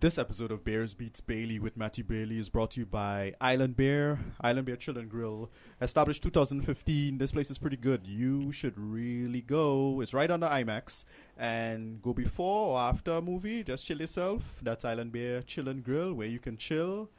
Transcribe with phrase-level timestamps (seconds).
[0.00, 3.76] This episode of Bears Beats Bailey with Matthew Bailey is brought to you by Island
[3.76, 5.50] Bear, Island Bear Chill and Grill.
[5.82, 8.06] Established 2015, this place is pretty good.
[8.06, 10.00] You should really go.
[10.00, 11.04] It's right under IMAX.
[11.36, 14.42] And go before or after a movie, just chill yourself.
[14.62, 17.10] That's Island Bear Chill and Grill, where you can chill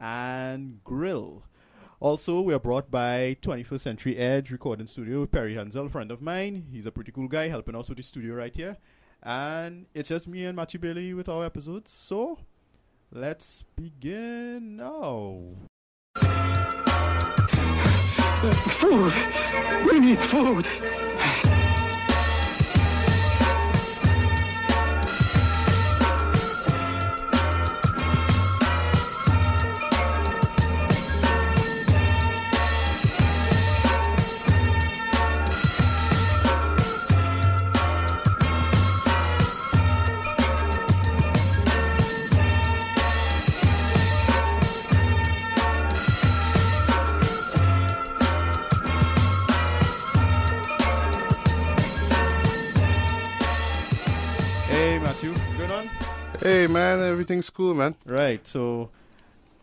[0.00, 1.42] and grill.
[2.00, 6.68] Also, we are brought by 21st Century Edge Recording Studio Perry Hansel, friend of mine.
[6.72, 8.78] He's a pretty cool guy, helping us with the studio right here.
[9.22, 11.92] And it's just me and Matthew Bailey with our episodes.
[11.92, 12.38] So
[13.12, 15.40] let's begin now.
[18.80, 19.12] Food!
[19.84, 20.66] We need food!
[56.70, 57.94] Man, everything's cool, man.
[58.06, 58.90] Right, so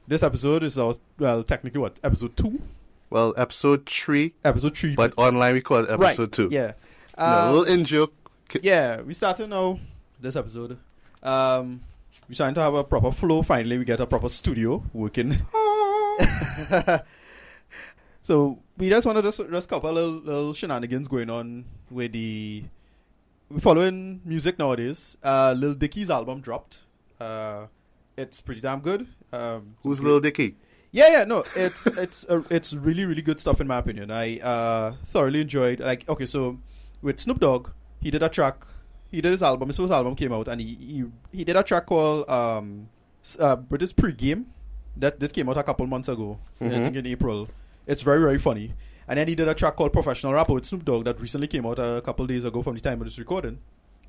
[0.08, 2.00] this episode is our, well, technically what?
[2.04, 2.62] Episode 2?
[3.10, 4.96] Well, episode three, Episode 3.
[4.96, 6.32] but online we call it episode right.
[6.32, 6.50] two.
[6.52, 6.74] Yeah.
[7.18, 8.14] No, Um, a little in joke.
[8.62, 9.80] Yeah, we started now
[10.20, 10.78] this episode.
[11.24, 11.82] Um,
[12.28, 13.42] we're trying to have a proper flow.
[13.44, 15.38] Finally, we get a proper studio working.
[18.22, 22.66] so we just want to just just couple little, little shenanigans going on with the
[23.50, 25.16] we're following music nowadays.
[25.24, 26.80] Uh, Lil Dicky's album dropped.
[27.20, 27.68] Uh,
[28.16, 29.08] it's pretty damn good.
[29.34, 30.56] Um, Who's Little Dicky?
[30.92, 34.10] yeah, yeah, no, it's it's uh, it's really really good stuff in my opinion.
[34.12, 35.80] I uh, thoroughly enjoyed.
[35.80, 36.60] Like, okay, so
[37.02, 37.70] with Snoop Dogg,
[38.02, 38.66] he did a track.
[39.12, 39.70] He did his album.
[39.70, 42.90] His first album came out, and he he, he did a track called um,
[43.40, 44.46] uh, British Pregame.
[44.96, 46.40] That that came out a couple months ago.
[46.60, 46.84] I Mhm.
[46.84, 47.48] think in April.
[47.86, 48.74] It's very very funny.
[49.08, 51.66] And then he did a track called Professional Rapper with Snoop Dogg that recently came
[51.66, 53.60] out a couple days ago from the time of this recording,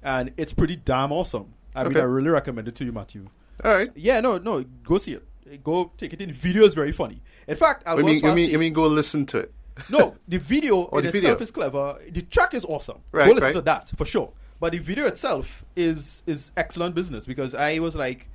[0.03, 1.55] and it's pretty damn awesome.
[1.87, 3.29] I mean, I really recommend it to you, Matthew.
[3.65, 3.91] All right.
[3.95, 5.65] Yeah, no, no, go see it.
[5.65, 6.33] Go take it in.
[6.33, 7.23] Video is very funny.
[7.47, 9.53] In fact, I'll go mean, I mean, I mean, go listen to it.
[9.91, 11.39] no, the video Oh, in the itself video.
[11.43, 11.99] is clever.
[12.11, 12.99] The track is awesome.
[13.13, 13.53] Right, go listen right.
[13.55, 14.33] to that for sure.
[14.61, 18.29] But the video itself is is excellent business because I was like,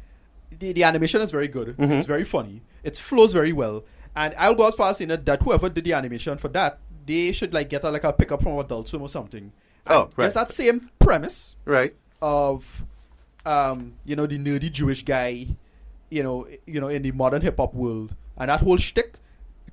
[0.58, 1.70] the, the animation is very good.
[1.78, 1.92] Mm-hmm.
[1.94, 2.62] It's very funny.
[2.84, 3.84] It flows very well.
[4.16, 6.80] And I'll go as far as saying that, that whoever did the animation for that,
[7.06, 9.52] they should like get a, like a pickup from Adult Swim or something.
[9.88, 10.25] Oh, And right.
[10.25, 11.94] Just that same premise Right.
[12.22, 12.84] of
[13.46, 15.48] um, you know, the nerdy Jewish guy,
[16.09, 19.16] you know, you know, in the modern hip hop world, and that whole shtick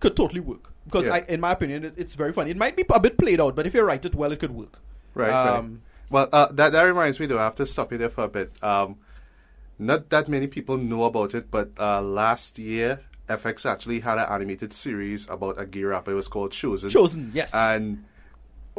[0.01, 1.15] could totally work because, Yeah.
[1.15, 2.51] I, in my opinion, it, it's very funny.
[2.51, 4.53] It might be a bit played out, but if you write it well, it could
[4.53, 4.79] work.
[5.15, 5.31] Right.
[5.31, 5.57] right.
[5.59, 7.39] Um, Well, uh, that that reminds me though.
[7.39, 8.53] I have to stop you there for a bit.
[8.63, 8.97] Um,
[9.79, 14.27] not that many people know about it, but uh, last year FX actually had an
[14.29, 16.11] animated series about a gay rapper.
[16.11, 16.91] It was called Chozen.
[16.91, 18.05] Chozen, yes, And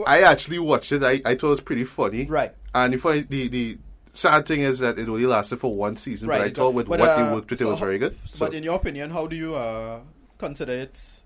[0.05, 1.03] I actually watched it.
[1.03, 2.25] I, I thought it was pretty funny.
[2.25, 2.53] right.
[2.75, 3.77] And if I, the the
[4.11, 6.87] sad thing is that it only lasted for one season, but I Right, thought with
[6.87, 8.17] but, what uh, they worked with, it was how- very good.
[8.25, 9.99] So, But in your opinion, how do you uh,
[10.37, 11.23] consider it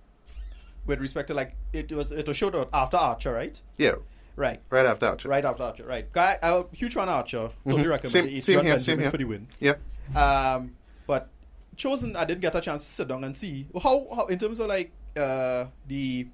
[0.85, 3.59] with respect to like it was it was showed after Archer, right?
[3.77, 3.95] yeah,
[4.35, 4.59] Right.
[4.69, 5.29] right after Archer.
[5.29, 6.11] Right after Archer, right.
[6.11, 7.49] Guy, I'm a huge fan of Archer.
[7.63, 7.89] Totally Mhm.
[7.89, 8.43] recommend Same- it.
[8.43, 9.09] Same here, same here.
[9.11, 9.47] for the win.
[9.59, 9.75] Yeah.
[10.15, 10.75] Um,
[11.07, 11.29] but
[11.77, 14.59] Chozen, I didn't get a chance to sit down and see how, how in terms
[14.59, 16.27] of like uh the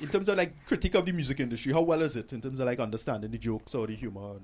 [0.00, 2.60] in terms of like critique of the music industry, how well is it in terms
[2.60, 4.42] of like understanding the jokes or the humor and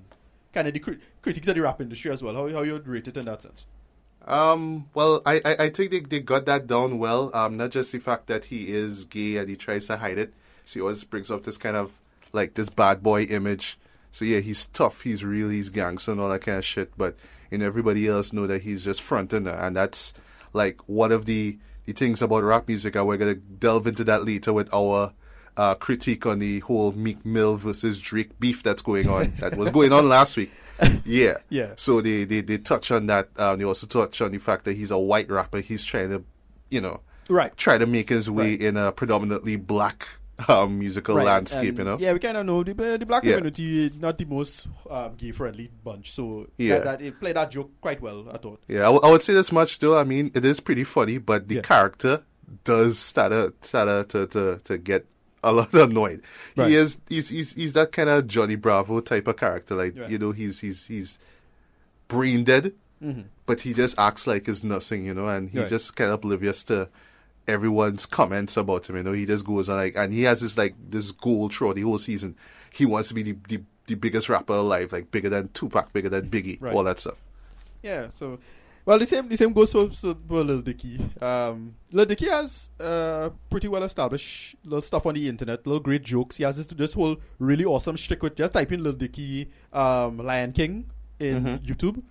[0.53, 2.35] kind of the cri- critiques of the rap industry as well?
[2.35, 3.65] How how you rate it in that sense?
[4.25, 7.29] Um, well, I, I, I think they, they got that down well.
[7.33, 10.33] Um, not just the fact that he is gay and he tries to hide it.
[10.63, 11.99] So he always brings up this kind of
[12.31, 13.77] like this bad boy image.
[14.11, 16.93] So yeah, he's tough, he's real, he's gangster and all that kind of shit.
[16.97, 17.17] But
[17.57, 20.13] know, everybody else know that he's just fronting and that's
[20.53, 22.95] like one of the the things about rap music.
[22.95, 25.13] And we're gonna delve into that later with our
[25.57, 29.33] uh, critique on the whole Meek Mill versus Drake beef that's going on.
[29.39, 30.51] that was going on last week.
[31.05, 31.37] Yeah.
[31.49, 31.73] Yeah.
[31.77, 33.29] So they, they, they touch on that.
[33.39, 35.59] Um, they also touch on the fact that he's a white rapper.
[35.59, 36.23] He's trying to,
[36.69, 36.99] you know,
[37.29, 37.55] Right.
[37.55, 38.61] try to make his way Right.
[38.61, 40.07] in a predominantly black
[40.49, 41.97] um, musical Right, landscape, and, you know?
[41.99, 43.35] Yeah, we kind of know the, the black Yeah.
[43.35, 46.79] community not the most um, gay friendly bunch, so Yeah.
[46.79, 48.25] that, that it played that joke quite well.
[48.29, 48.59] I thought.
[48.67, 49.97] Yeah, I, w- I would say this much though.
[49.97, 51.61] I mean, it is pretty funny, but the Yeah.
[51.61, 52.23] character
[52.63, 55.05] does start to, start to, to, to get
[55.43, 56.21] a lot annoyed.
[56.55, 56.69] Right.
[56.69, 59.75] He is he's, he's he's that kind of Johnny Bravo type of character.
[59.75, 60.09] Like Right.
[60.09, 61.19] you know, he's he's he's
[62.07, 62.73] brain dead,
[63.03, 63.25] Mhm.
[63.45, 65.69] but he just acts like it's nothing, you know, and he's Right.
[65.69, 66.89] just kind of oblivious to
[67.47, 68.95] everyone's comments about him.
[68.97, 71.75] You know, he just goes on like, and he has this like this goal throughout
[71.75, 72.35] the whole season.
[72.71, 76.09] He wants to be the, the, the biggest rapper alive, like bigger than Tupac, bigger
[76.09, 77.21] than Biggie, all that stuff.
[77.83, 78.39] Yeah, so
[78.85, 80.13] Well, the same the same goes for, for
[80.43, 80.99] Lil Dicky.
[81.21, 86.03] Um, Lil Dicky has uh, pretty well established little stuff on the internet, little great
[86.03, 86.37] jokes.
[86.37, 90.17] He has this this whole really awesome shtick with just typing in Lil Dicky um,
[90.17, 90.89] Lion King
[91.19, 91.65] in Mhm.
[91.65, 92.03] YouTube.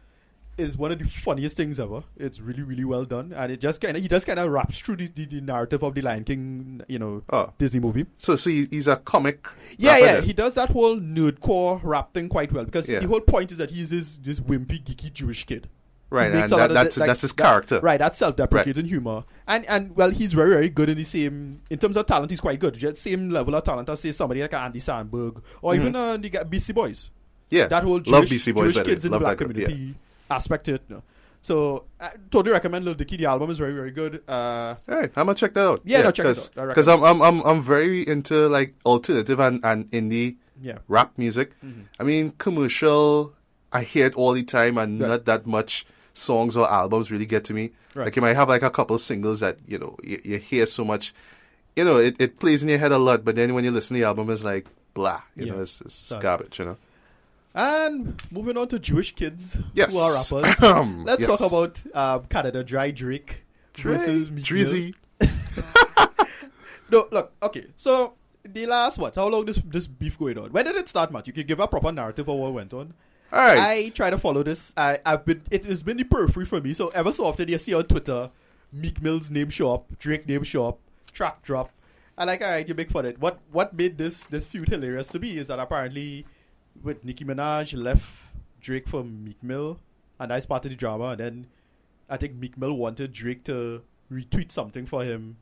[0.59, 2.05] Is one of the funniest things ever.
[2.19, 4.81] It's really really well done, and it just kind of he just kind of wraps
[4.81, 7.53] through the, the, the narrative of the Lion King, you know, Oh.
[7.57, 8.05] Disney movie.
[8.19, 9.47] So, so he's a comic.
[9.79, 10.25] Yeah, yeah, then?
[10.25, 12.99] he does that whole nerdcore rap thing quite well because Yeah.
[13.01, 15.69] the whole point is that he's this this wimpy, geeky Jewish kid.
[16.13, 17.81] Right, and that, that's the- like, that's his that- character.
[17.81, 21.79] Right, that's self-deprecating humor, and and well, he's very very good in the same in
[21.79, 22.31] terms of talent.
[22.31, 25.75] He's quite good, just same level of talent as say somebody like Andy Samberg or
[25.75, 27.11] even uh, the Beastie Boys.
[27.51, 28.75] Yeah, That whole love Jewish, Beastie Boys.
[28.75, 29.95] Jewish kids in love the black that community
[30.31, 30.83] aspect to it.
[30.89, 31.03] you know.
[31.43, 33.17] So I totally recommend Lil Dicky.
[33.17, 34.23] The album is very very good.
[34.29, 34.95] Uh, Yeah.
[34.95, 35.81] All right, I'm gonna check that out.
[35.85, 36.69] Yeah, no, check it out.
[36.69, 41.53] Because I'm, I'm I'm I'm very into like alternative and, and indie yeah, rap music.
[41.99, 43.35] I mean, commercial.
[43.75, 45.09] I hear it all the time, and Right.
[45.09, 47.71] not that much songs or albums really get to me.
[47.95, 48.05] Right.
[48.05, 50.85] Like you might have like a couple singles that you know you, you hear so
[50.85, 51.15] much,
[51.77, 53.25] you know, it, it plays in your head a lot.
[53.25, 55.53] But then when you listen to the album, it's like blah, you Yeah.
[55.53, 56.77] know, it's, it's garbage, you know.
[57.55, 59.93] and moving on to Jewish kids Yes.
[59.93, 60.61] who are rappers.
[61.05, 61.39] Let's Yes.
[61.39, 63.45] talk about um, Canada Dry Drake
[63.77, 64.95] versus Meek Drizzy.
[66.91, 67.67] No, look, okay.
[67.79, 68.15] So
[68.45, 69.15] the last what?
[69.15, 70.51] How long this this beef going on?
[70.53, 71.27] When did it start, Matt?
[71.27, 72.93] You can give a proper narrative of what went on.
[73.33, 73.59] All right.
[73.59, 74.75] I try to follow this.
[74.77, 76.75] I, I've been it has been the periphery for me.
[76.75, 78.31] So ever so often you see on Twitter,
[78.73, 80.79] Meek Mill's name show up, Drake name show up,
[81.13, 81.71] track drop.
[82.19, 83.21] I like alright, you make fun of it.
[83.21, 86.27] What what made this this feud hilarious to me is that apparently
[86.83, 88.05] with Nicki Minaj left
[88.61, 89.79] Drake for Meek Mill,
[90.21, 91.05] and that's part of the drama.
[91.11, 91.47] And then
[92.11, 93.83] I think Meek Mill wanted Drake to
[94.13, 95.39] retweet something for him.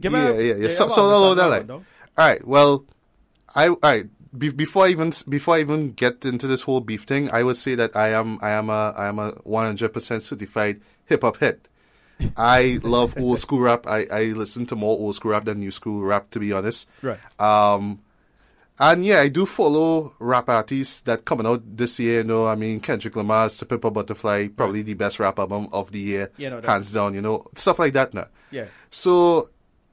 [0.00, 0.60] Give me Yeah, a- yeah, yeah.
[0.62, 1.66] give So- me so that line.
[1.66, 1.74] no?
[1.74, 1.82] All
[2.16, 2.46] right.
[2.46, 2.86] Well,
[3.54, 4.06] I all right.
[4.36, 7.56] Be, before I even before I even get into this whole beef thing, I would
[7.56, 11.22] say that I am I am a I am a one hundred percent certified hip
[11.22, 11.60] hop head.
[12.36, 13.86] I love old school rap.
[13.86, 16.88] I, I listen to more old school rap than new school rap, to be honest.
[17.02, 17.18] Right.
[17.40, 18.00] Um,
[18.78, 22.18] and yeah, I do follow rap artists that coming out this year.
[22.18, 25.68] You know, I mean Kendrick Lamar's "To Pimp a Butterfly," probably the best rap album
[25.72, 27.14] of the year, Yeah, no, hands down.
[27.14, 28.14] You know, stuff like that.
[28.14, 28.66] Now, Yeah.
[28.90, 29.50] so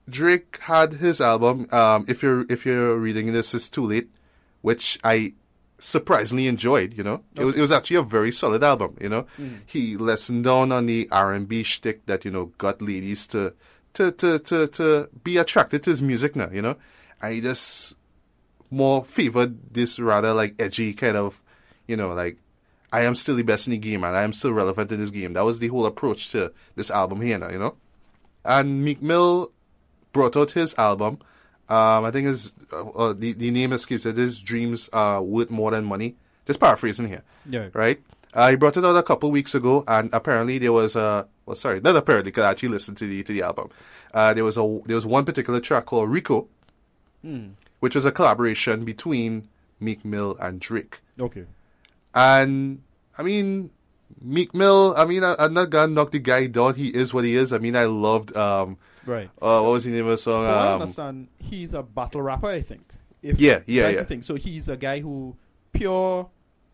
[0.10, 1.68] Drake had his album.
[1.72, 4.10] Um, if you're if you're reading this, it's too late,
[4.68, 5.34] which I
[5.80, 6.94] surprisingly enjoyed.
[6.98, 8.98] You know, it, was, it was actually a very solid album.
[9.00, 9.60] You know, mm.
[9.66, 13.54] he lessened down on the R and B shtick that you know got ladies to
[13.94, 16.50] to to to to be attracted to his music now.
[16.52, 16.76] You know,
[17.22, 17.96] I just
[18.70, 21.42] more favored this rather like edgy kind of,
[21.88, 22.36] you know, like
[22.92, 25.12] I am still the best in the game and I am still relevant in this
[25.12, 25.32] game.
[25.32, 27.78] That was the whole approach to this album here now, you know.
[28.44, 29.54] And Meek Mill
[30.12, 31.20] brought out his album.
[31.70, 34.16] Um, I think his uh, uh, the the name escapes it.
[34.16, 36.16] His dreams are worth more than money.
[36.46, 37.70] Just paraphrasing here, Yeah.
[37.74, 38.00] right?
[38.34, 41.56] Uh, he brought it out a couple weeks ago, and apparently there was a well,
[41.56, 43.70] sorry, not apparently, because I actually listened to the to the album.
[44.14, 46.48] Uh, there was a there was one particular track called Rico,
[47.80, 49.50] which was a collaboration between
[49.80, 51.02] Meek Mill and Drake.
[51.20, 51.46] Okay.
[52.16, 52.82] And
[53.18, 53.72] I mean,
[54.22, 54.94] Meek Mill.
[54.98, 56.76] I mean, I, I'm not gonna knock the guy down.
[56.76, 57.54] He is what he is.
[57.54, 58.36] I mean, I loved.
[58.36, 59.30] Um, Right.
[59.42, 60.44] uh, what was the name of the song?
[60.44, 62.48] From what I Um, understand, he's a battle rapper.
[62.48, 62.92] I think.
[63.22, 64.00] If Yeah, yeah, that's yeah.
[64.02, 64.22] The thing.
[64.22, 65.36] So he's a guy who
[65.72, 66.30] pure.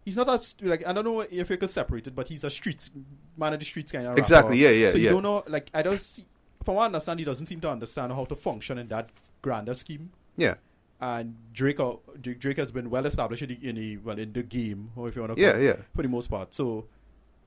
[0.06, 2.44] He's not a st- like I don't know if you could separate it, but he's
[2.44, 2.92] a streets
[3.38, 4.74] man of the streets kind of Exactly, rapper.
[4.74, 5.12] yeah, yeah, So you yeah.
[5.12, 6.26] don't know like I don't see.
[6.66, 9.09] From what I understand, he doesn't seem to understand how to function in that
[9.42, 10.12] grander scheme.
[10.38, 10.56] yeah,
[11.02, 14.31] And Drake, uh, Drake Drake has been well established in the, in the well in
[14.33, 15.76] the game, or if you want to, Yeah, yeah.
[15.95, 16.54] for the most part.
[16.56, 16.85] So,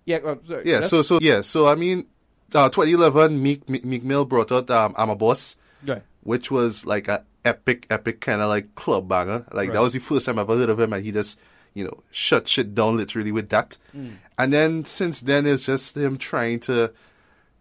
[0.06, 0.80] yeah, uh, sorry, yeah.
[0.82, 1.40] So, so yeah.
[1.42, 2.06] So I mean,
[2.54, 6.02] uh, 2011, Meek, Meek Meek Mill brought out um, "I'm a Boss," right.
[6.22, 9.44] which was like a epic, epic kind of like club banger.
[9.52, 11.38] Like that was the first time I ever heard of him, and he just
[11.74, 13.76] you know shut shit down literally with that.
[13.94, 14.16] Mm.
[14.38, 16.92] And then since then, it's just him trying to.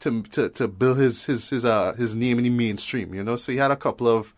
[0.01, 3.37] To, to, to build his his his uh his name in the mainstream, you know.
[3.37, 4.35] So he had a couple of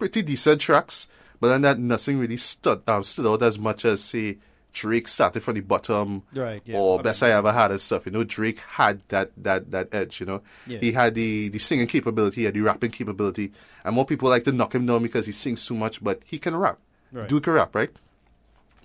[0.00, 1.06] pretty decent tracks,
[1.40, 4.38] but then that nothing really stood um, stood out as much as say
[4.80, 6.78] Drake started from the bottom Right, yeah.
[6.78, 8.06] or I best mean- I ever had and stuff.
[8.06, 10.20] You know, Drake had that that that edge.
[10.20, 10.78] You know, Yeah.
[10.78, 13.52] he had the the singing capability, he had the rapping capability,
[13.84, 16.38] and more people like to knock him down because he sings too much, but he
[16.38, 16.78] can rap.
[17.12, 17.28] Right.
[17.28, 17.90] Dude can rap, right?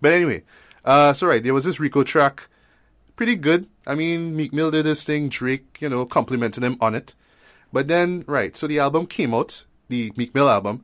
[0.01, 0.43] But anyway,
[0.85, 2.47] uh, so right there was this Rico track,
[3.15, 3.67] pretty good.
[3.85, 5.29] I mean, Meek Mill did this thing.
[5.29, 7.15] Drake, you know, complimented him on it.
[7.71, 10.83] But then, right, so the album came out, the Meek Mill album,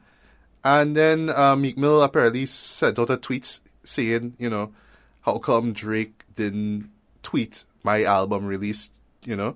[0.64, 4.74] and then uh, Meek Mill apparently sent out a tweet saying, you know,
[5.34, 6.90] how come Drake didn't
[7.24, 8.90] tweet my album release,
[9.26, 9.56] you know?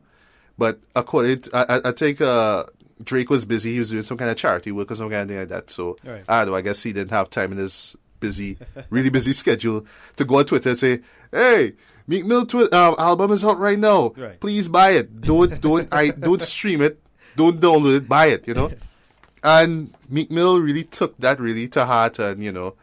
[0.58, 2.64] But according, to, I, I- I think uh,
[3.04, 3.74] Drake was busy.
[3.74, 5.70] He was doing some kind of charity work or some kind of thing like that.
[5.70, 6.24] So Right.
[6.28, 6.56] I don't know.
[6.58, 8.58] I guess he didn't have time in his busy,
[8.90, 9.86] really busy schedule
[10.18, 11.00] to go on Twitter and say,
[11.32, 11.74] "Hey,
[12.08, 14.14] Meek Mill twi- um, album is out right now.
[14.16, 14.40] Right.
[14.40, 15.22] Please buy it.
[15.22, 17.00] Don't don't I don't stream it.
[17.36, 18.08] Don't download it.
[18.08, 18.48] Buy it.
[18.48, 18.72] You know.
[19.44, 22.76] and Meek Mill really took that really to heart, and you know,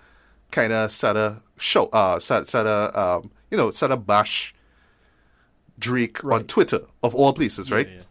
[0.51, 4.55] kind of started show uh started, started um you know started bash
[5.79, 7.89] Drake on Twitter of all places, right?
[7.89, 8.03] Yeah, yeah.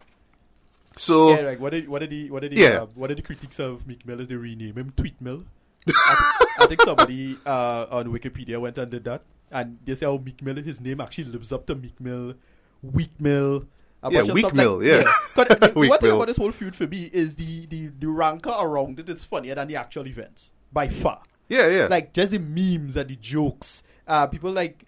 [0.96, 2.82] So Yeah, like what did what did he what did he Yeah.
[2.82, 5.44] uh, what did the critics of Meek Mill is they rename him Tweet Mill?
[5.88, 5.92] I,
[6.38, 10.18] th- I think somebody uh, on Wikipedia went and did that, and they say, "Oh,
[10.18, 12.34] Meek Mill, his name actually lives up to Meek Mill,
[12.82, 13.64] Weak Mill."
[14.10, 15.02] Yeah, of Weak Mill, yeah.
[15.36, 18.52] the- Weak one thing about this whole feud for me is the the the rancor
[18.60, 21.22] around it is funnier than the actual events by far.
[21.50, 23.82] Yeah, yeah, Like just the memes and the jokes.
[24.06, 24.84] Uh, people like.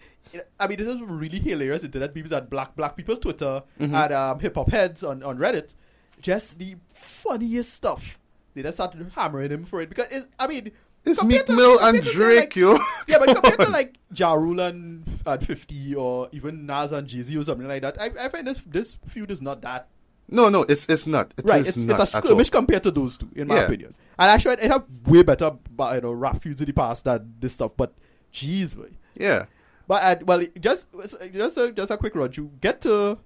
[0.59, 3.93] I mean, this is really hilarious internet memes at Black Black People Twitter Mm-hmm.
[3.93, 5.75] and um, hip hop heads on, on Reddit.
[6.21, 8.17] Just the funniest stuff.
[8.55, 10.71] They just started hammering him for it because it's, I mean,
[11.05, 12.79] it's Meek Mill and Drake, like- yo.
[13.07, 17.21] yeah, but compared to like Ja Rule and at fifty or even Nas and Jay
[17.21, 19.87] Z or something like that, I, I find this this feud is not that
[20.29, 21.33] No, no, it's it's not.
[21.37, 21.65] It right.
[21.67, 23.61] It's, not it's a skirmish compared to those two, in my Yeah.
[23.65, 23.93] opinion.
[24.17, 27.33] And actually, it have way better, but, you know, rap feuds in the past than
[27.39, 27.71] this stuff.
[27.75, 27.93] But
[28.33, 28.89] jeez, boy.
[29.15, 29.45] Yeah.
[29.87, 30.87] But uh, well, just
[31.33, 33.17] just a, just a quick run You Get to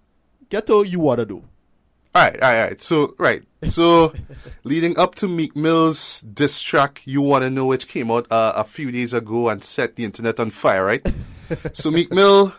[0.50, 1.44] get to you wanna do.
[2.16, 2.82] All right, all right, all right.
[2.82, 3.44] So, right.
[3.68, 4.12] So,
[4.64, 8.64] leading up to Meek Mill's diss track, You Wanna Know, which came out uh, a
[8.64, 11.06] few days ago and set the internet on fire, right?
[11.74, 12.56] so, Meek Mill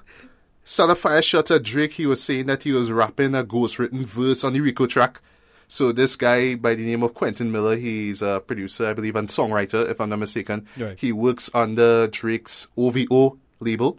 [0.68, 1.94] started fire shots at Drake.
[1.94, 5.20] He was saying that he was rapping a ghost written verse on the Rico track.
[5.66, 9.28] So, this guy by the name of Quentin Miller, he's a producer, I believe, and
[9.28, 10.66] songwriter, if I'm not mistaken.
[10.76, 10.98] Right.
[10.98, 13.98] He works under Drake's OVO label.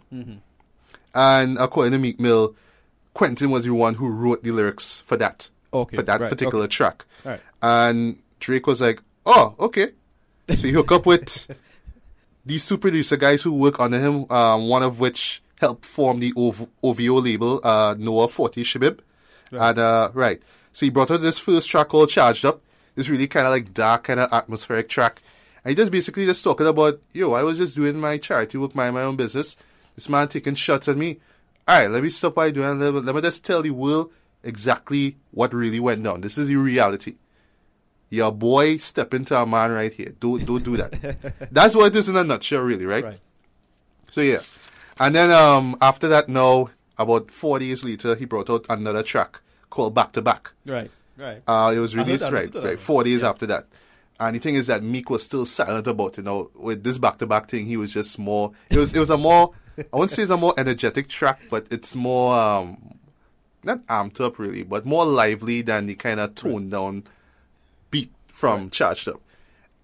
[1.14, 2.54] And according to Meek Mill,
[3.14, 6.64] Quentin was the one who wrote the lyrics for that Okay, for that right, particular
[6.64, 6.70] okay.
[6.70, 7.04] track.
[7.24, 7.40] Right.
[7.62, 9.88] And Drake was like, "Oh, okay."
[10.48, 11.48] So he hooked up with
[12.46, 14.30] these two producer guys who work under him.
[14.30, 19.00] Um, one of which helped form the OV- OVO label, uh, Noah Forty Shebib.
[19.52, 22.62] And uh, right, so he brought out this first track called "Charged Up."
[22.96, 25.22] It's really kind of like dark, kind of atmospheric track.
[25.64, 28.74] And he just basically just talking about, yo, I was just doing my charity work,
[28.74, 29.56] mind my own business.
[29.94, 31.20] This man taking shots at me.
[31.68, 32.68] All right, let me stop what I'm doing.
[32.70, 34.10] and Let me, let me just tell the world
[34.42, 36.20] exactly what really went down.
[36.22, 37.16] This is the reality.
[38.08, 40.14] Your boy step into a man right here.
[40.18, 41.32] Don't don't do that.
[41.52, 43.04] That's what it is in a nutshell, really, right?
[43.04, 43.20] Right.
[44.10, 44.40] So yeah,
[45.00, 49.40] and then um after that, now about four days later, he brought out another track
[49.70, 50.52] called Back to Back.
[50.66, 50.90] Right.
[51.16, 51.42] Right.
[51.46, 53.28] Uh, it was released that, right, listened to that right four days Yeah.
[53.30, 53.66] after that.
[54.18, 56.24] And the thing is that Meek was still silent about it.
[56.24, 58.52] know with this back to back thing, he was just more.
[58.70, 59.52] It was it was a more.
[59.78, 62.98] I wouldn't say it's a more energetic track, but it's more um
[63.64, 67.04] not amped up really, but more lively than the kind of toned down
[67.90, 69.20] beat from Charged Up.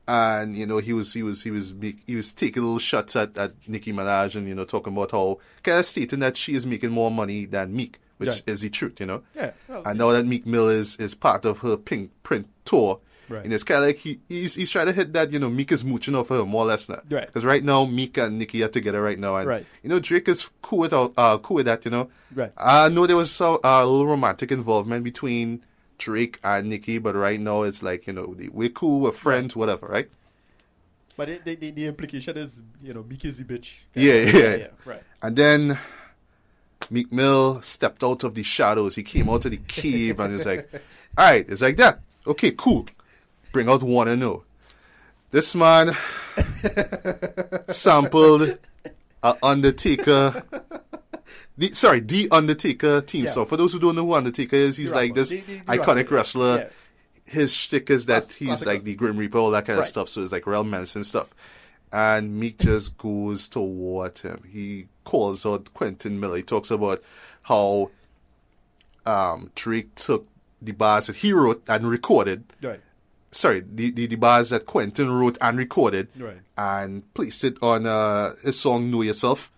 [0.09, 1.75] And you know he was he was he was
[2.07, 5.39] he was taking little shots at, at Nicki Minaj and you know talking about how
[5.65, 8.43] kind of stating that she is making more money than Meek, which Right.
[8.47, 9.23] is the truth, you know.
[9.35, 9.51] Yeah.
[9.69, 13.01] Well, I know that Meek Mill is, is part of her Pink Print tour.
[13.29, 13.43] Right.
[13.45, 15.73] And it's kind of like he, he's, he's trying to hit that, you know, Meek
[15.73, 17.01] is mooching off her more or less now.
[17.11, 17.27] Right.
[17.27, 19.35] Because right now, Meek and Nicki are together right now.
[19.35, 19.67] And, Right.
[19.83, 21.09] you know, Drake is cool with, uh,
[21.43, 22.09] cool with that, you know.
[22.33, 22.53] Right.
[22.57, 25.65] I know there was some, uh, little romantic involvement between
[25.99, 29.87] Drake and Nicki, but right now it's like, you know, we're cool, we're friends, whatever,
[29.87, 30.09] right?
[31.17, 33.77] But it, the, the the implication is, you know, Meek is the bitch.
[33.95, 34.57] Yeah, yeah.
[34.57, 34.67] yeah.
[34.85, 35.03] Right.
[35.23, 35.79] And then
[36.91, 38.95] Meek Mill stepped out of the shadows.
[38.95, 40.71] He came out of the cave and was like,
[41.19, 42.01] all right, it's like that.
[42.27, 42.87] Okay, cool.
[43.53, 44.33] Bring out Wanna Know.
[44.33, 44.45] Oh.
[45.31, 45.97] This man
[47.69, 48.59] sampled
[49.23, 50.43] a Undertaker.
[51.59, 53.31] The, sorry, the Undertaker team Yeah.
[53.31, 53.47] song.
[53.47, 56.11] For those who don't know who Undertaker is, he's The like this The- the- iconic
[56.11, 56.59] wrestler.
[56.59, 56.69] yeah.
[57.33, 60.09] His shtick is that he's classic like the Grim Reaper, all that kind of stuff.
[60.09, 61.35] So it's like real menacing stuff.
[61.93, 64.43] And Meek just goes toward him.
[64.49, 66.37] He calls out Quentin Miller.
[66.37, 67.03] He talks about
[67.43, 67.91] how
[69.07, 70.27] um, Drake took
[70.61, 72.45] the bars that he wrote and recorded.
[72.63, 72.81] Right.
[73.31, 76.39] Sorry, the, the, the bars that Quentin wrote and recorded Right.
[76.57, 79.51] and placed it on uh, his song Know Yourself.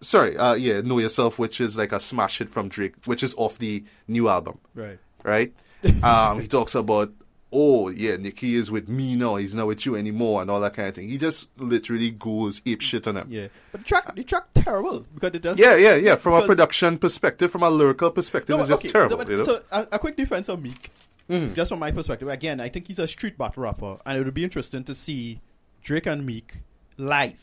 [0.00, 3.34] Sorry, uh, yeah, Know Yourself, which is like a smash hit from Drake, which is
[3.36, 4.98] off the new album Right.
[5.22, 5.52] right?
[6.02, 7.12] um, he talks about,
[7.52, 9.36] oh yeah, Nicki is with me now.
[9.36, 11.08] He's not with you anymore, and all that kind of thing.
[11.08, 13.26] He just literally goes ape shit on him.
[13.30, 13.48] Yeah.
[13.72, 15.58] But the track, the track terrible because it does.
[15.58, 16.16] Yeah, yeah, yeah.
[16.16, 19.18] From a production perspective, from a lyrical perspective, No, it's just okay, terrible.
[19.18, 19.44] So, you know?
[19.44, 20.90] so a, a quick defense of Meek,
[21.28, 21.54] Mm.
[21.54, 22.26] just from my perspective.
[22.28, 25.40] Again, I think he's a street battle rapper, and it would be interesting to see
[25.82, 26.54] Drake and Meek
[26.96, 27.36] live.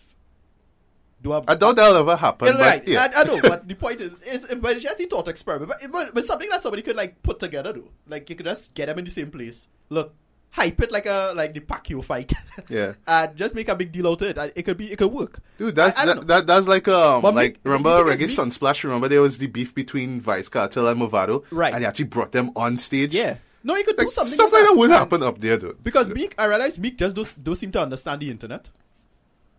[1.22, 2.48] Do a I doubt that'll ever happen.
[2.56, 2.86] Yeah, right.
[2.86, 3.12] But yeah.
[3.16, 5.72] I, I know, but the point is, is but it's just a thought experiment.
[5.82, 7.90] But, but, but something that somebody could like put together, though.
[8.08, 9.68] Like you could just get them in the same place.
[9.90, 10.14] Look,
[10.52, 12.34] hype it like a like the Pacquiao fight.
[12.70, 12.94] Yeah.
[13.08, 14.38] and just make a big deal out of it.
[14.38, 15.40] And it could be it could work.
[15.58, 18.84] Dude, that's I- I that, that that's like um But like Meek- remember Reggae Sunsplash?
[18.84, 21.74] Remember there was the beef between Vybz Kartel and Mavado, Right.
[21.74, 23.14] And he actually brought them on stage.
[23.16, 23.38] Yeah.
[23.64, 25.84] No, you could like do something stuff like that would happen up there, dude.
[25.84, 28.70] Because Meek, I realize Meek just does, does seem to understand the internet,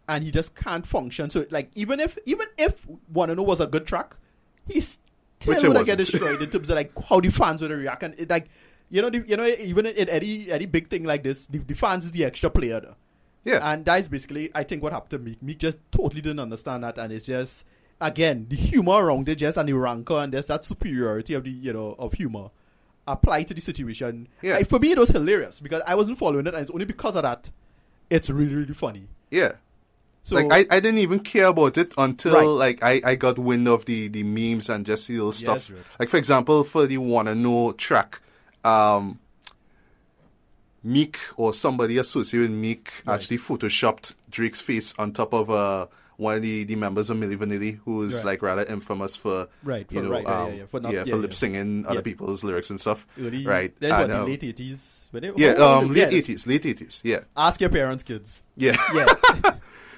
[0.08, 1.30] and he just can't function.
[1.30, 4.16] So, like, even if even if Know was a good track,
[4.66, 8.02] he still would get destroyed in terms of like how the fans would react.
[8.02, 8.48] And it, like,
[8.90, 11.58] you know, the, you know, even in, in any any big thing like this, the,
[11.58, 12.80] the fans is the extra player.
[12.80, 12.96] Though.
[13.44, 15.42] yeah, And that's basically, I think, what happened to Meek.
[15.42, 17.66] Meek just totally didn't understand that, and it's just
[18.00, 21.50] again the humor around it, just and the rancor, and there's that superiority of the
[21.50, 22.50] you know of humor
[23.06, 24.28] applied to the situation.
[24.42, 24.56] Yeah.
[24.56, 27.16] Like, for me, it was hilarious because I wasn't following it, and it's only because
[27.16, 27.50] of that
[28.10, 29.08] it's really really funny.
[29.30, 29.52] yeah.
[30.22, 32.44] So like I, I didn't even care about it until Right.
[32.80, 35.70] like I, I got wind of the, the memes and just the little stuff.
[35.70, 35.80] right.
[35.98, 38.20] Like for example, for the wanna know track,
[38.64, 39.18] um
[40.84, 43.14] Meek or somebody associated with Meek Right.
[43.14, 47.36] actually photoshopped Drake's face on top of uh one of the, the members of Milli
[47.36, 48.24] Vanilli who is Right.
[48.26, 51.02] like rather infamous for Right, you know right, yeah, um, yeah, yeah, for not- yeah,
[51.04, 51.14] for yeah.
[51.16, 53.06] lip singing other people's lyrics and stuff.
[53.20, 53.72] early, right.
[53.80, 55.08] That's And, what um, late eighties.
[55.36, 57.20] yeah, um late eighties, late eighties, yeah.
[57.36, 58.42] Ask your parents, kids.
[58.56, 58.76] Yeah.
[58.94, 59.06] Yeah,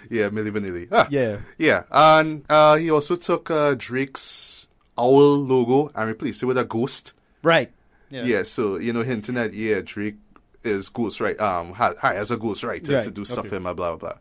[0.08, 0.88] yeah, Milli Vanilli.
[0.90, 1.06] Ah.
[1.10, 1.38] yeah.
[1.58, 6.64] Yeah, and uh, he also took uh, Drake's owl logo and replaced it with a
[6.64, 7.14] ghost.
[7.42, 7.70] Right.
[8.10, 10.16] Yeah, so you know, hinting at yeah, Drake
[10.64, 11.38] is ghost right.
[11.40, 13.50] Um, ha- hires a ghost Right, to do stuff okay.
[13.50, 14.14] for him, blah blah blah.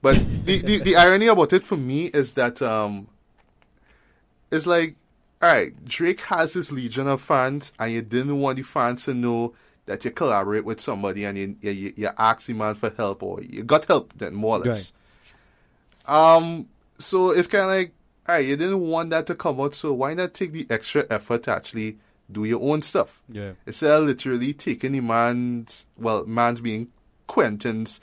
[0.00, 3.08] But the, the the irony about it for me is that um,
[4.52, 4.94] it's like,
[5.42, 9.14] all right, Drake has his legion of fans, and you didn't want the fans to
[9.14, 9.54] know
[9.86, 13.22] that you collaborate with somebody and you you, you, you ask the man for help
[13.22, 14.92] or you got help then more or less.
[16.08, 17.92] Um, so it's kind of like,
[18.28, 21.04] all right, you didn't want that to come out, so why not take the extra
[21.10, 21.98] effort to actually
[22.30, 23.22] do your own stuff?
[23.28, 23.52] Yeah.
[23.66, 26.88] Instead of literally taking the man's, well, man's being
[27.26, 28.00] Quentin's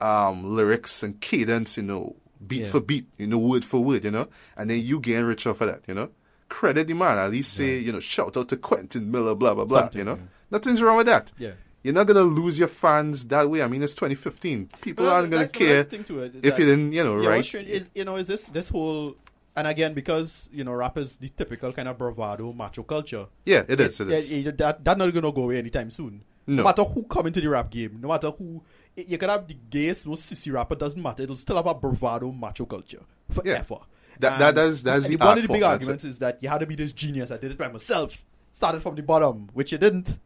[0.00, 2.70] um, lyrics and cadence, you know, beat Yeah.
[2.70, 5.66] for beat, you know, word for word, you know, and then you gain richer for
[5.66, 6.10] that, you know.
[6.48, 9.64] Credit the man, at least say, you know, shout out to Quentin Miller, blah, blah,
[9.64, 10.14] blah, Something, you know.
[10.16, 10.22] yeah.
[10.50, 11.32] Nothing's wrong with that.
[11.38, 11.52] Yeah.
[11.86, 13.62] You're not going to lose your fans that way.
[13.62, 14.70] I mean, it's 2015.
[14.80, 17.54] People aren't going to care to it, if you didn't, you know, Yeah, right?
[17.54, 19.14] is you know is this this whole
[19.54, 23.28] and again because you know rap is the typical kind of bravado macho culture.
[23.44, 24.00] Yeah, it is.
[24.00, 24.32] It yeah, is.
[24.32, 26.24] yeah, that that not gonna go away anytime soon.
[26.48, 26.64] No.
[26.64, 28.60] matter who come into the rap game, no matter who,
[28.96, 30.74] you can have the gayest, most sissy rapper.
[30.74, 31.22] Doesn't matter.
[31.22, 33.46] It'll still have a bravado macho culture forever.
[33.48, 33.76] Yeah.
[34.18, 36.58] That- that- that's- that's the one of the big that's arguments is that you had
[36.58, 37.30] to be this genius.
[37.30, 38.24] I did it by myself.
[38.50, 40.18] Started from the bottom, which you didn't.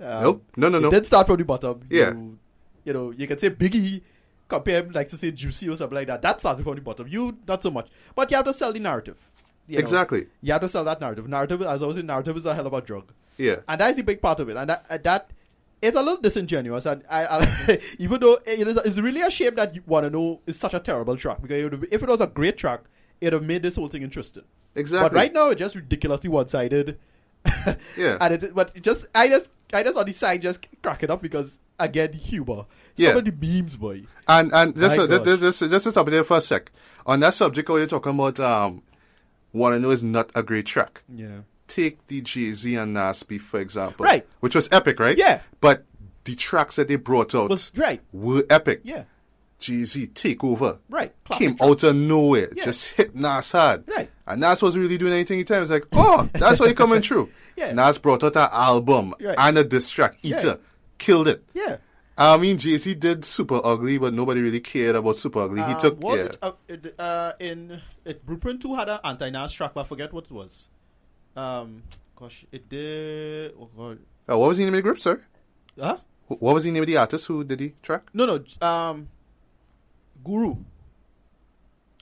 [0.00, 0.44] Um, Nope.
[0.56, 0.90] No, no, no.
[0.90, 1.80] did start from the bottom.
[1.90, 2.12] Yeah.
[2.12, 2.38] You,
[2.84, 4.02] you know, you can say Biggie,
[4.48, 6.22] compare him like to say Juicy or something like that.
[6.22, 7.06] That started from the bottom.
[7.08, 9.18] You not so much, but you have to sell the narrative.
[9.66, 9.80] you know.
[9.80, 10.26] Exactly.
[10.42, 11.28] You have to sell that narrative.
[11.28, 13.56] Narrative, as I was saying, narrative is a hell of a drug, Yeah.
[13.68, 14.56] and that's a big part of it.
[14.56, 15.30] And that, uh, that
[15.80, 16.86] it's a little disingenuous.
[16.86, 20.10] And I, I even though it is, it's really a shame that you want to
[20.10, 22.80] know is such a terrible track because it if it was a great track,
[23.20, 24.44] it'd have made this whole thing interesting.
[24.74, 25.08] Exactly.
[25.08, 26.98] But right now, it's just ridiculously one-sided.
[27.96, 28.18] Yeah.
[28.20, 31.10] and it, but it just I just I just on the side just crack it
[31.10, 32.66] up because again humor.
[32.96, 33.10] Yeah.
[33.10, 34.02] Some of the memes, boy.
[34.28, 35.40] And and just uh, just, gosh.
[35.40, 36.70] just just to stop there for a sec.
[37.06, 38.82] On that subject, what you're talking about, um,
[39.52, 41.02] wanna know is not a great track.
[41.14, 41.40] Yeah.
[41.66, 44.26] Take the Jay Z and Nas beef for example, Right.
[44.40, 45.16] Which was epic, right?
[45.18, 45.40] Yeah.
[45.60, 45.84] But
[46.24, 48.00] the tracks that they brought out Was right.
[48.12, 48.80] were epic.
[48.84, 49.04] Yeah.
[49.58, 50.78] Jay Z take over.
[50.88, 51.12] Right.
[51.24, 51.68] Classic Came track.
[51.70, 52.64] out of nowhere, Yeah.
[52.66, 53.84] just hit Nas hard.
[53.88, 54.10] Right.
[54.26, 55.62] And Nas wasn't really doing anything at the time.
[55.62, 57.30] It's like, oh, that's you coming through.
[57.56, 57.72] Yeah.
[57.72, 59.36] Nas brought out an album Right.
[59.38, 60.46] and a diss track, Ether.
[60.46, 60.54] Yeah.
[60.98, 61.44] Killed it.
[61.54, 61.76] Yeah.
[62.18, 65.62] I mean, Jay Z did Super Ugly, but nobody really cared about Super Ugly.
[65.62, 66.24] he Um, took was yeah.
[66.24, 70.12] it, uh, it, uh, in it, Blueprint Two had an anti-Nas track, but I forget
[70.12, 70.68] what it was.
[71.36, 71.84] Um,
[72.16, 73.52] gosh, it did.
[73.60, 73.98] Oh God.
[74.28, 75.22] Oh, what was the name of the group, sir?
[75.78, 75.98] Huh?
[76.26, 78.02] What was the name of the artist who did the track?
[78.14, 78.66] No, no.
[78.66, 79.08] Um,
[80.24, 80.56] Guru.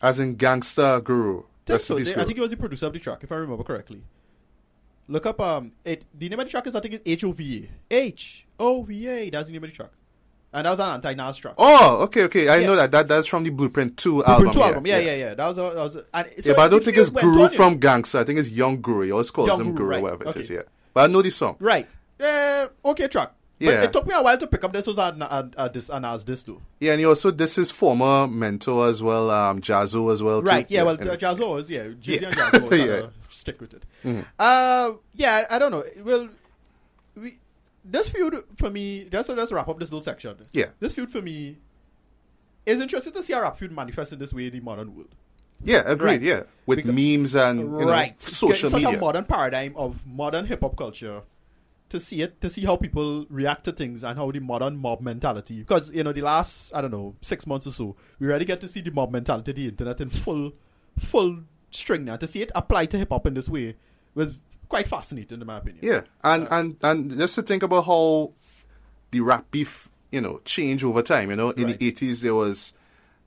[0.00, 1.42] As in gangster Guru.
[1.66, 1.98] Think so.
[1.98, 4.02] They- I think it was the producer of the track, if I remember correctly.
[5.08, 7.32] Look up um it the name of the track is I think it's H O
[7.32, 7.94] V A.
[7.94, 9.90] H O V A, that's the name of the track.
[10.54, 11.54] And that was an anti Nas track.
[11.58, 12.48] Oh, okay, okay.
[12.48, 12.66] I Yeah.
[12.66, 12.90] know that.
[12.92, 13.08] that.
[13.08, 14.52] That's from the Blueprint 2 Blueprint album.
[14.52, 14.86] two yeah, album.
[14.86, 15.34] Yeah, yeah, yeah.
[15.34, 17.80] That was a, that was a, and Yeah, but I don't think it's Guru from.
[17.80, 18.18] Gangsta.
[18.18, 19.06] I think it's Young Guru.
[19.06, 20.02] He always calls Young him Guru, right.
[20.02, 20.54] whatever it is, Okay.
[20.56, 20.62] yeah.
[20.92, 21.56] But I know the song.
[21.58, 21.88] Right.
[22.20, 23.32] Uh, okay track.
[23.66, 25.02] But it took me a while to pick up this was a,
[25.56, 26.60] a, a, this a Nas this too.
[26.80, 30.48] Yeah, and he also, this is former mentor as well, um, Jaz-O as well, too.
[30.48, 30.70] Right.
[30.70, 30.82] Yeah.
[30.82, 31.88] well, and- Jaz-O was yeah.
[32.00, 32.28] Jay-Z Yeah.
[32.28, 32.86] and Jaz-O Yeah.
[32.86, 33.08] Mm-hmm.
[33.30, 34.24] stick with it.
[34.38, 35.46] Uh, yeah.
[35.50, 35.84] I don't know.
[36.04, 36.28] Well,
[37.16, 37.38] we
[37.84, 39.04] this feud for me.
[39.10, 40.36] Just so let's wrap up this little section.
[40.52, 40.66] Yeah.
[40.80, 41.58] This feud for me
[42.64, 45.14] is interesting to see a rap feud manifest in this way in the modern world.
[45.64, 46.22] yeah, agreed, Right.
[46.22, 46.42] yeah.
[46.66, 48.20] With Because- memes and, you know, right.
[48.22, 48.98] social Such media.
[48.98, 51.22] a modern paradigm of modern hip hop culture
[51.92, 55.00] to see it, to see how people react to things and how the modern mob
[55.00, 55.60] mentality.
[55.60, 58.60] Because you know, the last I don't know six months or so, we really get
[58.62, 60.52] to see the mob mentality, of the internet in full,
[60.98, 62.16] full string now.
[62.16, 63.76] To see it applied to hip hop in this way
[64.14, 64.34] was
[64.68, 65.84] quite fascinating, in my opinion.
[65.84, 68.32] Yeah, and and and just to think about how
[69.10, 71.30] the rap beef, you know, change over time.
[71.30, 71.78] You know, in Right.
[71.78, 72.72] the eighties there was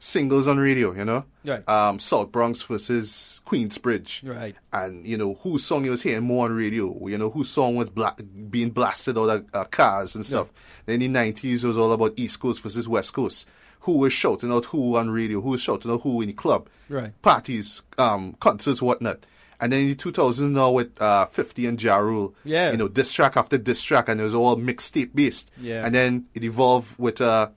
[0.05, 0.93] singles on radio.
[0.93, 1.67] You know, Right.
[1.67, 4.55] um, South Bronx versus Queensbridge, Right.
[4.71, 7.07] and you know whose song you was hearing more on radio.
[7.07, 8.15] You know whose song was bla-
[8.49, 10.51] being blasted out of uh, cars and stuff.
[10.85, 13.47] Then in the nineties it was all about East Coast versus West Coast.
[13.81, 15.41] Who was shouting out who on radio?
[15.41, 16.67] Who was shouting out who in the club?
[16.89, 17.19] Right.
[17.21, 19.25] Parties, um, concerts, whatnot.
[19.61, 22.71] And then in the 2000s now with uh, 50 and Ja Rule, Yeah.
[22.71, 25.49] you know, diss track after diss track, and it was all mixtape based.
[25.61, 25.85] Yeah.
[25.85, 27.49] And then it evolved with uh,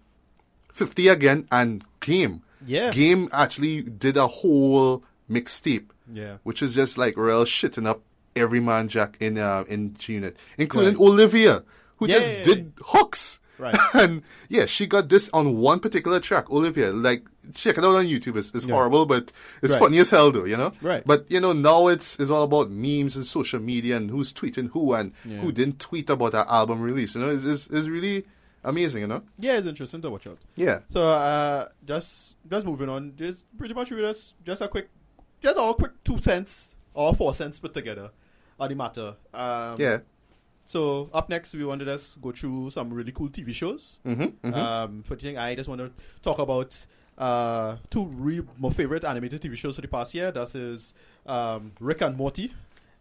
[0.78, 2.42] 50 again and Game.
[2.66, 2.90] Yeah.
[2.92, 6.36] Game actually did a whole mixtape, Yeah.
[6.44, 8.00] which is just like real shitting up
[8.36, 11.08] every man jack in uh, in G Unit, including Right.
[11.08, 11.62] Olivia,
[11.96, 12.44] who Yeah, just yeah, yeah.
[12.44, 13.40] did hooks.
[13.58, 13.76] Right.
[13.94, 16.50] and yeah, she got this on one particular track.
[16.50, 18.36] Olivia, like check it out on YouTube.
[18.36, 18.74] It's, it's Yeah.
[18.74, 19.82] horrible, but it's Right.
[19.82, 20.44] funny as hell, though.
[20.44, 20.72] You know.
[20.80, 21.02] Right.
[21.04, 24.70] But you know now it's it's all about memes and social media and who's tweeting
[24.70, 25.40] who and Yeah.
[25.40, 27.14] who didn't tweet about that album release.
[27.16, 28.26] You know, it's, it's, it's really
[28.64, 29.02] amazing.
[29.02, 29.22] You know.
[29.38, 30.38] Yeah, it's interesting to watch out.
[30.56, 30.80] Yeah.
[30.88, 34.88] So uh, just just moving on, just pretty much with us, just a quick,
[35.42, 38.10] just our quick two cents or four cents put together
[38.58, 39.16] on the matter.
[39.32, 39.98] Um, Yeah.
[40.64, 44.00] So up next, we wanted us go through some really cool TV shows.
[44.04, 44.52] Mm-hmm.
[44.52, 45.90] Um, for the thing, I just want to
[46.20, 46.84] talk about
[47.16, 50.30] uh, two really my favorite animated TV shows for the past year.
[50.30, 50.92] That is
[51.26, 52.52] um, Rick and Morty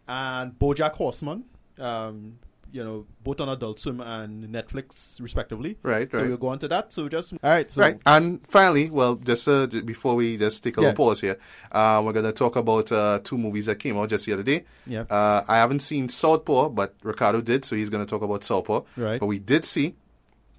[0.08, 1.44] and BoJack Horseman.
[1.78, 2.40] Um,
[2.72, 5.78] you know, both on Adult Swim and Netflix, respectively.
[5.84, 6.12] Right.
[6.14, 6.22] right.
[6.22, 6.92] So we'll go on to that.
[6.94, 7.70] So just all right.
[7.72, 8.00] So right.
[8.06, 10.88] And finally, well, just uh, before we just take a Yeah.
[10.90, 11.38] little pause here,
[11.72, 14.66] uh, we're gonna talk about uh, two movies that came out just the other day.
[14.86, 15.02] Yeah.
[15.10, 18.82] Uh, I haven't seen Southpaw, but Ricardo did, so he's gonna talk about Southpaw.
[18.96, 19.20] Right.
[19.20, 19.96] But we did see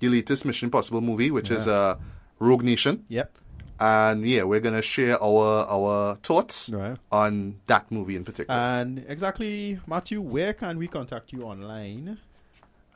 [0.01, 1.73] the latest Mission Impossible movie, which is Yeah.
[1.73, 1.97] uh,
[2.39, 3.37] Rogue Nation, Yep.
[3.81, 6.97] And yeah, we're gonna share our our thoughts Right.
[7.13, 8.59] on that movie in particular.
[8.59, 12.19] And exactly, Matthew, where can we contact you online?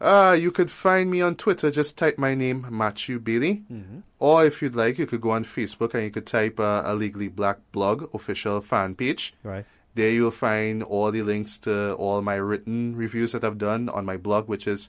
[0.00, 1.70] Uh, you could find me on Twitter.
[1.70, 3.62] Just type my name, Matthew Bailey.
[3.72, 3.98] Mm-hmm.
[4.18, 6.92] Or if you'd like, you could go on Facebook and you could type uh, a
[6.94, 9.32] Legally Black blog official fan page.
[9.44, 9.64] Right.
[9.94, 14.04] There you'll find all the links to all my written reviews that I've done on
[14.04, 14.88] my blog, which is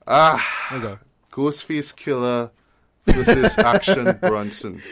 [0.06, 0.98] Ah, that?
[1.32, 2.50] Ghostface Killah
[3.06, 4.82] versus Action Bronson.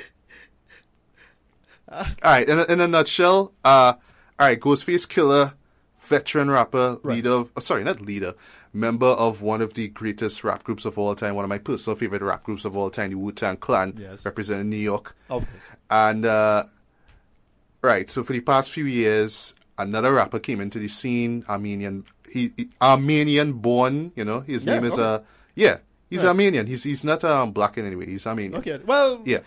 [1.91, 3.95] all right, in a, in a nutshell, uh,
[4.39, 5.55] all right, Ghostface Killah,
[6.01, 7.17] veteran rapper, Right.
[7.17, 8.35] leader of, oh, sorry, not leader,
[8.73, 11.97] member of one of the greatest rap groups of all time, one of my personal
[11.97, 14.25] favorite rap groups of all time, the Wu Tang Clan, Yes.
[14.25, 15.15] representing New York.
[15.31, 15.63] Of course.
[15.91, 16.65] And uh,
[17.83, 21.45] right, so for the past few years, another rapper came into the scene.
[21.49, 24.11] Armenian, he, he- Armenian born.
[24.17, 25.03] You know, his Yeah, name is okay.
[25.03, 25.19] uh,
[25.55, 25.77] yeah,
[26.15, 26.29] he's Right.
[26.31, 26.67] Armenian.
[26.67, 28.07] He's he's not um black in any way.
[28.07, 28.57] He's Armenian.
[28.61, 28.79] Okay.
[28.85, 29.41] Well, Yeah,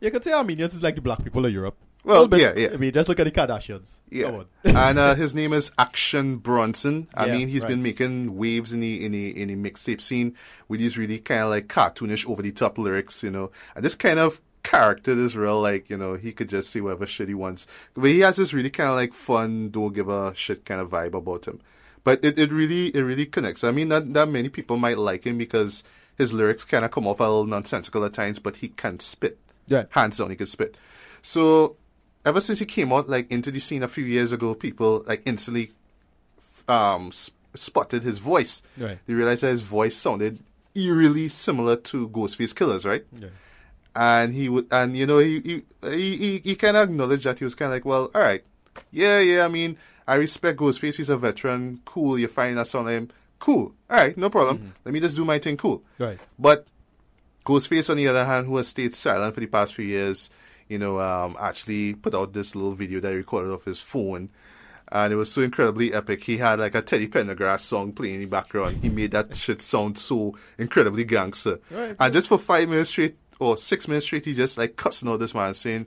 [0.00, 1.76] you could say Armenians is like the black people of Europe.
[2.04, 2.70] Well, yeah, yeah.
[2.72, 3.98] I mean, just look at the Kardashians.
[4.10, 4.24] yeah.
[4.26, 4.46] Come on.
[4.64, 7.06] and uh, his name is Action Bronson.
[7.14, 10.34] I Yeah, mean, he's been making waves in the in the in the mixtape scene
[10.68, 13.22] with these really kind of like cartoonish, over the top lyrics.
[13.22, 16.70] You know, and this kind of character is real like you know he could just
[16.70, 19.92] say whatever shit he wants but he has this really kind of like fun don't
[19.92, 21.60] give a shit kind of vibe about him
[22.04, 25.24] but it, it really it really connects i mean not that many people might like
[25.26, 25.82] him because
[26.22, 29.38] his lyrics kind of come off a little nonsensical at times but he can spit.
[29.66, 29.84] Yeah.
[29.90, 30.76] hands down he can spit.
[31.22, 31.76] So
[32.24, 35.22] ever since he came out like into the scene a few years ago people like
[35.26, 35.70] instantly
[36.68, 38.62] um s- spotted his voice.
[38.78, 38.98] Right.
[39.06, 40.40] they realized that his voice sounded
[40.74, 43.04] eerily similar to Ghostface Killah's right?
[43.18, 43.28] Yeah.
[43.94, 47.38] and he would and you know he he he, he, he kind of acknowledged that
[47.38, 48.42] he was kind of like well all right.
[48.90, 49.76] Yeah yeah i mean
[50.08, 50.96] i respect ghostface.
[50.96, 51.80] He's a veteran.
[51.84, 52.18] Cool.
[52.18, 53.10] You're finding that song him
[53.42, 53.74] Cool.
[53.90, 54.72] All right, no problem.
[54.84, 55.56] Let me just do my thing.
[55.56, 55.82] Cool.
[55.98, 56.16] Right.
[56.38, 56.64] But
[57.44, 60.30] Ghostface, on the other hand, who has stayed silent for the past few years,
[60.68, 64.30] you know, um, actually put out this little video that he recorded off his phone.
[64.92, 66.22] And it was so incredibly epic.
[66.22, 68.78] He had like a Teddy Pendergrass song playing in the background.
[68.80, 71.58] He made that shit sound so incredibly gangster.
[71.68, 71.96] Right.
[71.98, 75.18] And just for five minutes straight or six minutes straight, he just like cussing out
[75.18, 75.86] this man saying,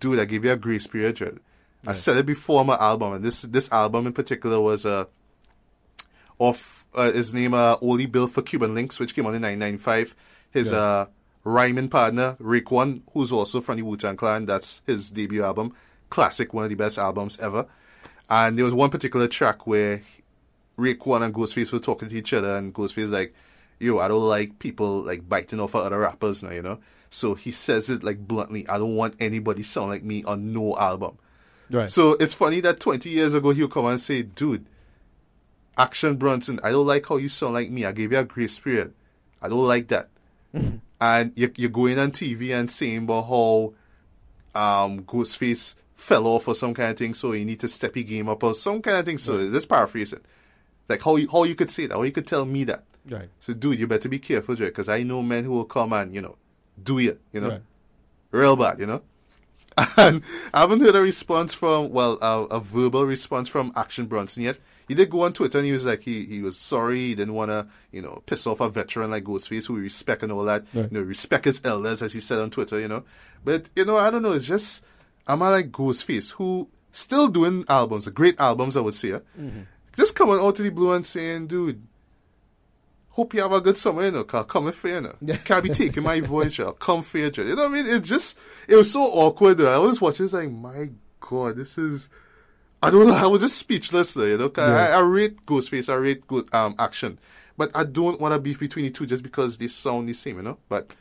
[0.00, 1.14] Dude, I give you a grace period.
[1.14, 1.38] Jared."
[1.86, 5.04] I said it before my album, and this this album in particular was uh,
[6.40, 10.14] off uh, his name uh, Only Built 4 Cuban Linx, which came out in 1995.
[10.50, 10.76] His Yeah.
[10.78, 11.06] uh,
[11.44, 15.72] rhyming partner Raekwon, who's also from the Wu Tang Clan, that's his debut album,
[16.10, 17.66] classic, one of the best albums ever.
[18.28, 20.02] And there was one particular track where
[20.76, 23.34] Rick Raekwon and Ghostface were talking to each other, and Ghostface like,
[23.78, 26.78] "Yo, I don't like people like biting off of other rappers now, you know."
[27.10, 30.76] So he says it like bluntly, "I don't want anybody sound like me on no
[30.76, 31.18] album."
[31.70, 31.88] Right.
[31.88, 34.66] So it's funny that 20 years ago he'll come and say, dude,
[35.78, 37.84] Action Bronson, I don't like how you sound like me.
[37.84, 38.94] I gave you a grace period.
[39.42, 40.08] I don't like that.
[41.00, 43.74] and you, you're going on TV and saying about how
[44.54, 48.04] um, Ghostface fell off or some kind of thing, so you need to step your
[48.04, 49.18] game up or some kind of thing.
[49.18, 50.20] So just paraphrasing.
[50.88, 52.84] Like how you, how you could say that, how you could tell me that.
[53.10, 53.28] right.
[53.40, 56.22] So, dude, you better be careful, because I know men who will come and, you
[56.22, 56.36] know,
[56.82, 57.62] do it, you know Right.
[58.30, 59.02] real bad, you know.
[59.98, 60.22] And
[60.54, 64.56] I haven't heard a response from, well, a, a verbal response from Action Bronson yet.
[64.88, 67.34] He did go on Twitter and he was like, he, he was sorry, he didn't
[67.34, 70.44] want to, you know, piss off a veteran like Ghostface, who we respect and all
[70.44, 70.64] that.
[70.72, 70.90] Right.
[70.90, 73.04] You know, respect his elders, as he said on Twitter, you know.
[73.44, 74.84] But, you know, I don't know, it's just,
[75.26, 79.08] I'm like Ghostface, who still doing albums, great albums, I would say.
[79.08, 79.62] Mm-hmm.
[79.96, 81.82] Just coming out to the blue and saying, dude,
[83.10, 85.16] hope you have a good summer, you know, cause coming for you know.
[85.20, 85.38] Yeah.
[85.38, 87.86] Can't be taking my voice, you come for you, you know what I mean?
[87.86, 89.74] It's just, it was so awkward though.
[89.74, 92.08] I was watching, it's like, my god, this is,
[92.82, 94.74] I don't know, I was just speechless though, you know, Yeah.
[94.76, 97.18] I, I rate Ghostface, I rate good um action,
[97.56, 100.36] but I don't want to beef between the two just because they sound the same,
[100.36, 100.94] you know, but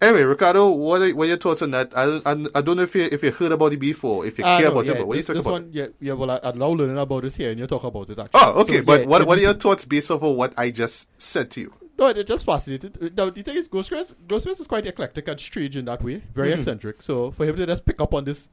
[0.00, 1.96] anyway, Ricardo, what are, what are your thoughts on that?
[1.96, 4.38] I, don't- I, I don't know if you, if you heard about it before, if
[4.38, 5.68] you Ah, care no, about yeah, it, but what are you talking this about one,
[5.72, 8.18] yeah, yeah, well, I, I'm now learning about this here, and you talk about it
[8.18, 8.40] actually.
[8.40, 10.70] Oh, okay, So, but yeah, what, what are your thoughts based off of what I
[10.70, 11.74] just said to you?
[11.98, 13.14] No, it just fascinated.
[13.16, 16.48] Now, the thing is, Ghostface, Ghostface is quite eclectic and strange in that way, very
[16.48, 16.58] Mm-hmm.
[16.60, 17.02] eccentric.
[17.02, 18.48] So for him to just pick up on this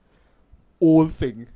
[0.81, 1.47] old thing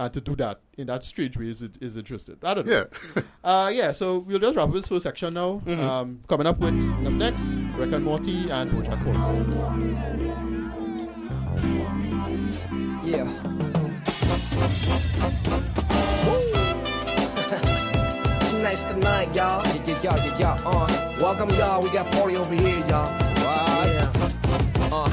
[0.00, 2.36] and to do that in that strange way is is interesting.
[2.42, 2.72] I don't know.
[2.72, 2.84] Yeah.
[2.84, 3.20] Mm-hmm.
[3.44, 3.90] Uh, yeah.
[3.92, 5.62] So we'll just wrap up this first section now.
[5.66, 10.50] Um, coming up with up next, Rick and Morty and BoJack Horseman.
[17.22, 19.64] It's nice tonight, y'all.
[19.66, 21.82] Yeah, yeah, yeah, yeah, yeah, uh, Welcome, y'all.
[21.82, 23.06] We got party over here, y'all.
[23.10, 24.12] right, Yeah,
[24.92, 25.08] uh,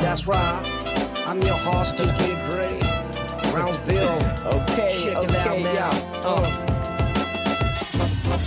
[0.00, 0.62] that's right.
[1.26, 2.77] I'm your host, TK Gray.
[3.58, 4.08] Brownsville.
[4.46, 6.24] okay, Check okay, it out, man.
[6.24, 6.38] Uh.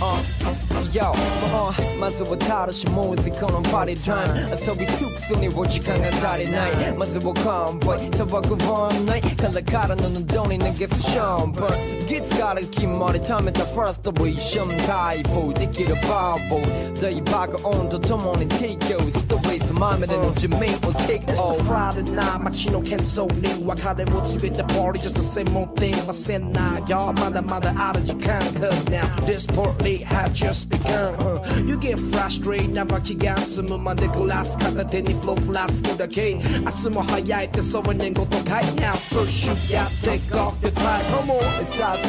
[0.00, 0.88] Uh.
[0.92, 1.92] Yo, uh.
[2.02, 7.96] 맞아 다르시 모은지 그런 party time 어서비 툭순이 로직한 간다리 나이 맞아 뭐 come boy
[8.16, 13.48] 서바구 one night 칼라카라 너는 돈이 내게 for sure but kids gotta keep money time
[13.48, 16.58] at the frustration typhoid they get a bubble
[17.00, 20.20] they back on the tom on the take yo it's the way to mama then
[20.20, 23.98] the Jamaica will take it's all Friday night my chino can't so new I got
[24.00, 27.40] it what's get the party just the same old thing I said nah y'all mother
[27.40, 31.98] mother out of your can cause now this party had just begun uh, you get
[31.98, 35.80] frustrated now but you got some of my nigga last cut the tiny flow flats
[35.80, 39.32] to the gate I see my high so when then go to kite now first
[39.32, 41.62] shoot yeah take off the tie come on.
[41.62, 42.01] It's out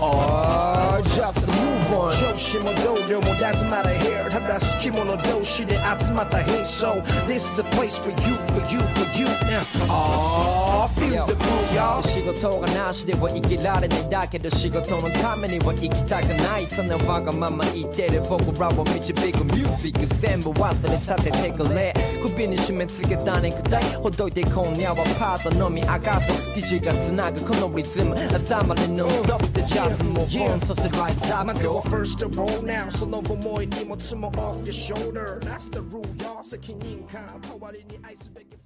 [0.00, 6.86] Oh, just move on 調子もどうでも doesn't matter here ただ好き者同士で集まった変装
[7.26, 11.44] This is a place for you for you for you now ああ feel the boom
[11.74, 23.82] y'all 仕事がなしでは生きられないだけど仕事のためには生きたくないそんなわがまま言ってる僕らを導くミュージック全部忘れさせてくれ首にし締め付けたネクタイ。
[23.94, 28.16] ほどいて今夜はパートのみ明かす肘がつなぐこのリズム。
[28.34, 30.26] 朝までノンストップでジャズもボン
[30.60, 31.46] そしてライトアップ。
[31.46, 37.40] まずは first of all now その重い荷物も off your shoulder That's the rule, y'all 責任感。
[37.40, 38.63] 代わりに愛すべき